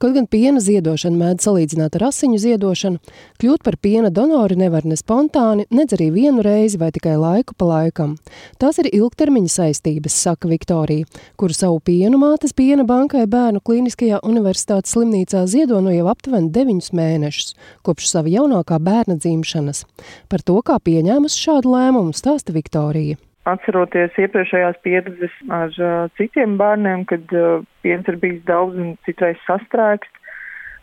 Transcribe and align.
Kaut 0.00 0.14
gan 0.16 0.24
piena 0.24 0.62
ziedošana 0.64 1.18
mēdz 1.20 1.44
salīdzināt 1.44 1.98
ar 1.98 2.06
asiņu 2.06 2.38
ziedošanu, 2.40 3.02
kļūt 3.42 3.60
par 3.66 3.76
piena 3.84 4.08
donoru 4.08 4.56
nevar 4.56 4.86
ne 4.88 4.96
spontāni, 4.96 5.66
nedz 5.68 5.92
arī 5.92 6.06
vienu 6.14 6.40
reizi 6.40 6.80
vai 6.80 6.88
tikai 6.96 7.18
laiku 7.20 7.52
pa 7.52 7.68
laikam. 7.68 8.14
Tās 8.56 8.80
ir 8.80 8.88
ilgtermiņa 8.88 9.52
saistības, 9.58 10.16
saka 10.24 10.48
Viktorija, 10.48 11.04
kuru 11.36 11.52
savu 11.52 11.82
pienu 11.84 12.16
mātes 12.16 12.56
piena 12.56 12.88
bankai 12.88 13.26
bērnu 13.28 13.60
klīniskajā 13.60 14.24
universitātes 14.24 14.96
slimnīcā 14.96 15.44
ziedo 15.44 15.84
no 15.84 15.92
jau 15.92 16.08
aptuveni 16.08 16.48
deviņus 16.56 16.94
mēnešus, 16.96 17.56
kopš 17.84 18.08
sava 18.14 18.32
jaunākā 18.32 18.80
bērna 18.80 19.20
dzimšanas. 19.20 19.84
Par 20.32 20.40
to, 20.40 20.62
kā 20.64 20.80
pieņēmusi 20.80 21.44
šādu 21.44 21.76
lēmumu, 21.76 22.16
stāsta 22.16 22.56
Viktorija. 22.56 23.20
Atceroties 23.48 24.16
iepriekšējās 24.20 24.80
pieredzes 24.84 25.36
ar 25.48 25.70
uh, 25.80 26.08
citiem 26.20 26.58
bērniem, 26.60 27.06
kad 27.08 27.30
uh, 27.32 27.62
piens 27.80 28.08
ir 28.12 28.18
bijis 28.20 28.42
daudz 28.48 28.76
un 28.76 28.90
citreiz 29.06 29.40
sastrēgst, 29.46 30.20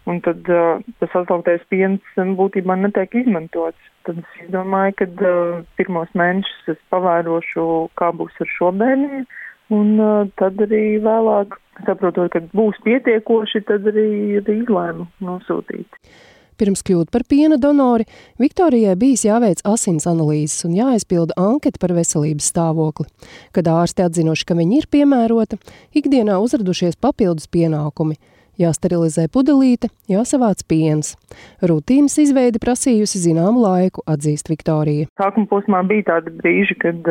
un 0.10 0.22
tad 0.26 0.50
uh, 0.50 0.82
tas 0.98 1.14
atlauktais 1.20 1.62
piens 1.70 2.02
būtībā 2.18 2.80
netiek 2.82 3.14
izmantots. 3.22 3.78
Tad 4.08 4.24
es 4.24 4.40
izdomāju, 4.48 4.96
ka 4.98 5.08
uh, 5.12 5.60
pirmos 5.78 6.10
mēnešus 6.18 6.74
es 6.74 6.82
pavērošu, 6.94 7.68
kā 8.00 8.10
būs 8.18 8.42
ar 8.42 8.52
šo 8.56 8.72
bērnu, 8.82 9.26
un 9.78 9.94
uh, 10.00 10.32
tad 10.42 10.58
arī 10.66 10.98
vēlāk, 11.04 11.60
saprotot, 11.86 12.32
ka 12.34 12.42
būs 12.58 12.82
pietiekoši, 12.88 13.68
tad 13.70 13.86
arī, 13.94 14.10
arī 14.42 14.62
izlēmu 14.64 15.06
nosūtīt. 15.30 16.02
Pirms 16.58 16.82
kļūt 16.82 17.12
par 17.14 17.22
piena 17.30 17.60
donori, 17.62 18.08
Viktorijai 18.42 18.96
bijis 18.98 19.28
jāveic 19.28 19.60
asins 19.70 20.08
analīzes 20.10 20.66
un 20.66 20.74
jāaizpilda 20.74 21.36
anketa 21.38 21.78
par 21.84 21.94
veselības 21.94 22.48
stāvokli. 22.50 23.06
Kad 23.54 23.70
ārsti 23.70 24.02
atzinuši, 24.08 24.48
ka 24.50 24.58
viņa 24.58 24.80
ir 24.80 24.88
piemērota, 24.90 25.60
ikdienā 25.94 26.40
uzradušies 26.42 26.98
papildus 26.98 27.46
pienākumi. 27.54 28.18
Jāsterilizē 28.58 29.28
pudelīte, 29.30 29.92
jāsavāc 30.10 30.64
piens. 30.66 31.14
Rutīnas 31.62 32.18
izveide 32.24 32.58
prasījusi 32.58 33.22
zināmu 33.28 33.62
laiku, 33.62 34.02
atzīst 34.10 34.50
Viktorija. 34.50 35.12
Sākuma 35.22 35.46
posmā 35.52 35.84
bija 35.86 36.08
tādi 36.10 36.34
brīži, 36.40 36.74
kad, 36.82 37.06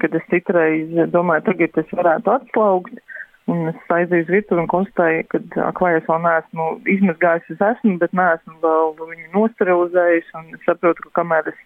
kad 0.00 0.16
es 0.16 0.24
citreiz 0.32 1.12
domāju, 1.12 1.50
tagad 1.50 1.76
es 1.84 1.92
varētu 1.92 2.38
atslaugt 2.38 3.04
Un 3.50 3.72
es 3.72 3.90
aizēju 3.90 4.22
uz 4.22 4.30
virtuvi 4.30 4.62
un 4.62 4.68
konstatēju, 4.70 5.24
ka 5.50 5.70
klāj 5.78 5.96
es 5.98 6.04
vēl 6.06 6.20
neesmu 6.22 6.66
izmazgājis, 6.94 7.48
es 7.56 7.64
esmu, 7.72 7.96
bet 7.98 8.14
neesmu 8.14 8.54
vēl 8.62 8.92
viņu 9.00 9.30
nosterilizējis. 9.34 10.28
Un 10.38 10.52
es 10.54 10.62
saprotu, 10.68 11.08
ka 11.08 11.14
kamēr 11.20 11.50
es 11.50 11.58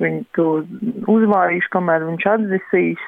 viņu 0.00 0.22
to 0.38 0.46
uzvārīšu, 1.12 1.72
kamēr 1.76 2.06
viņš 2.08 2.28
atdzisīs, 2.34 3.04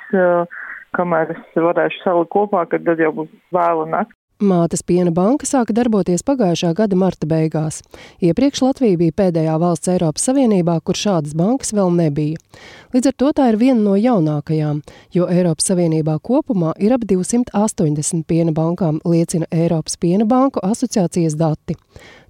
kamēr 0.98 1.32
es 1.36 1.56
varēšu 1.56 2.02
salikt 2.04 2.34
kopā, 2.36 2.66
kad 2.68 2.84
tad 2.88 3.00
jau 3.00 3.14
būs 3.22 3.32
vēla 3.56 3.88
nakts. 3.96 4.21
Mātes 4.42 4.80
piena 4.82 5.12
banka 5.14 5.46
sāka 5.46 5.70
darboties 5.70 6.24
pagājušā 6.26 6.72
gada 6.74 6.96
marta 6.98 7.28
beigās. 7.30 7.76
Iepriekš 8.18 8.64
Latvija 8.64 8.98
bija 8.98 9.14
pēdējā 9.20 9.52
valsts 9.62 9.92
Eiropas 9.92 10.24
Savienībā, 10.26 10.80
kur 10.82 10.98
šādas 10.98 11.36
bankas 11.38 11.70
vēl 11.70 11.92
nebija. 11.94 12.40
Līdz 12.90 13.12
ar 13.12 13.16
to 13.22 13.30
tā 13.38 13.46
ir 13.52 13.60
viena 13.60 13.78
no 13.84 13.94
jaunākajām, 13.94 14.82
jo 15.14 15.28
Eiropas 15.30 15.70
Savienībā 15.70 16.18
kopumā 16.26 16.74
ir 16.82 16.96
ap 16.96 17.06
280 17.06 18.26
piena 18.26 18.56
bankām, 18.56 18.98
liecina 19.06 19.46
Eiropas 19.54 19.94
piena 19.94 20.26
banku 20.26 20.58
asociācijas 20.66 21.38
dati. 21.38 21.78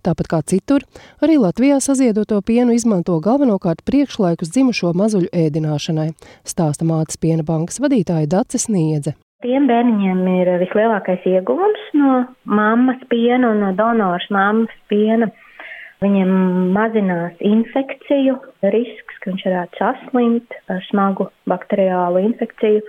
Tāpat 0.04 0.28
kā 0.28 0.44
citur, 0.44 0.84
arī 1.24 1.41
Latvijā 1.41 1.80
saziedoto 1.80 2.42
pienu 2.44 2.76
izmanto 2.76 3.16
galvenokārt 3.24 3.86
priekšlaikus 3.88 4.52
dzimušo 4.52 4.92
mazuļu 4.98 5.32
ēdināšanai, 5.32 6.10
stāsta 6.44 6.84
mātes 6.84 7.16
piena 7.16 7.47
bankas 7.47 7.80
vadītāja 7.80 8.28
Dace 8.36 8.60
Sniedze. 8.60 9.16
Tiem 9.42 9.64
bērniņiem 9.66 10.20
ir 10.36 10.48
vislielākais 10.60 11.24
ieguvums 11.26 11.86
no 11.98 12.18
mammas 12.46 13.00
piena 13.10 13.48
un 13.50 13.62
no 13.64 13.72
donors 13.74 14.28
mammas 14.30 14.74
piena. 14.92 15.26
Viņiem 16.02 16.30
mazinās 16.74 17.42
infekciju 17.46 18.36
risks, 18.74 19.18
ka 19.18 19.30
viņš 19.32 19.42
varētu 19.48 19.80
saslimt 19.80 20.54
ar 20.70 20.78
smagu 20.88 21.26
bakteriālu 21.50 22.22
infekciju. 22.28 22.84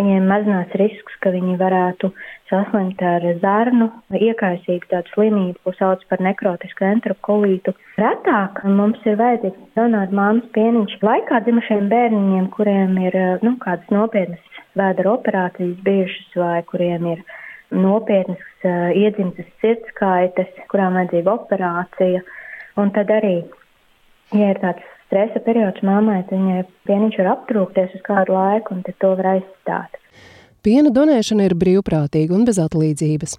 Viņiem 0.00 0.30
mazinās 0.30 0.70
risks, 0.80 1.16
ka 1.20 1.28
viņi 1.34 1.58
varētu 1.60 2.08
saslimt 2.48 3.02
ar 3.04 3.24
zarnu, 3.42 3.90
iekaisīgu 4.16 4.88
tādu 4.88 5.12
slimību, 5.12 5.58
ko 5.60 5.74
sauc 5.76 6.06
par 6.08 6.22
nekrotisku 6.24 6.86
enterokolītu. 6.88 7.74
Retāk 8.00 8.62
mums 8.64 9.02
ir 9.04 9.18
vajadzīgs 9.20 9.74
donoru 9.76 10.16
māmas 10.16 10.46
pieniņš 10.54 10.94
laikā 11.04 11.42
dzimušiem 11.44 11.90
bērniņiem, 11.92 12.46
kuriem 12.54 12.96
ir 13.02 13.18
nu, 13.44 13.52
kādas 13.60 13.92
nopietnas 13.92 14.62
vēdera 14.80 15.12
operācijas 15.18 15.76
bijušas 15.84 16.38
vai 16.44 16.62
kuriem 16.70 17.10
ir 17.12 17.20
nopietnas 17.70 18.46
uh, 18.64 18.88
iedzimtas 18.96 19.52
sirdskaites, 19.60 20.64
kurām 20.72 20.96
vajadzīga 20.96 21.36
operācija. 21.36 22.24
Un 22.80 22.94
tad 22.96 23.12
arī, 23.20 23.36
ja 24.32 24.54
ir 24.54 24.64
tāds 24.64 24.88
stresa 25.10 25.42
periods 25.42 25.82
mammai, 25.82 26.20
tad 26.28 26.38
viņai 26.38 26.60
pieniņš 26.86 27.16
var 27.20 27.32
aptrūkties 27.34 27.96
uz 27.98 28.04
kādu 28.06 28.36
laiku 28.36 28.76
un 28.76 28.84
to 28.86 29.10
var 29.18 29.34
aizstāt. 29.34 29.99
Piena 30.60 30.90
donēšana 30.92 31.46
ir 31.48 31.54
brīvprātīga 31.56 32.34
un 32.36 32.42
bez 32.44 32.58
atlīdzības. 32.60 33.38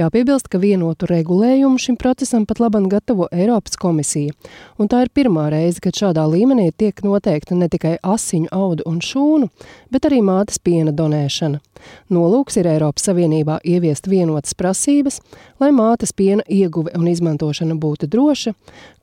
Jāpiebilst, 0.00 0.46
ka 0.48 0.56
vienotu 0.56 1.04
regulējumu 1.10 1.76
šim 1.76 1.98
procesam 2.00 2.46
pat 2.48 2.62
labam 2.62 2.86
gatavo 2.88 3.26
Eiropas 3.28 3.76
komisija, 3.76 4.32
un 4.80 4.88
tā 4.88 5.02
ir 5.04 5.10
pirmā 5.12 5.50
reize, 5.52 5.82
kad 5.84 5.98
šādā 5.98 6.24
līmenī 6.32 6.70
tiek 6.72 7.02
noteikta 7.04 7.58
ne 7.60 7.68
tikai 7.68 7.98
asiņu 8.00 8.48
audu 8.56 8.86
un 8.88 9.02
šūnu, 9.04 9.50
bet 9.92 10.08
arī 10.08 10.22
mātes 10.24 10.56
piena 10.64 10.94
donēšana. 10.96 11.60
Nolūks 12.08 12.56
ir 12.62 12.70
Eiropas 12.72 13.04
Savienībā 13.04 13.58
ieviest 13.68 14.08
vienotas 14.08 14.56
prasības, 14.56 15.20
lai 15.60 15.74
mātes 15.76 16.14
piena 16.16 16.46
ieguve 16.48 16.94
un 16.96 17.10
izmantošana 17.10 17.76
būtu 17.76 18.08
droša, 18.08 18.54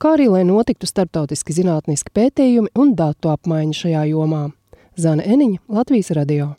kā 0.01 0.15
arī 0.17 0.25
lai 0.33 0.41
notiktu 0.47 0.89
starptautiski 0.89 1.53
zinātniski 1.59 2.15
pētījumi 2.17 2.73
un 2.73 2.95
datu 2.97 3.29
apmaiņa 3.35 3.77
šajā 3.83 4.07
jomā. 4.15 4.47
Zana 4.97 5.27
Eniņa, 5.35 5.61
Latvijas 5.69 6.09
radio. 6.17 6.55